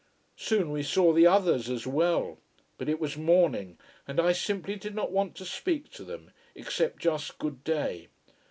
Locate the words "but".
2.79-2.89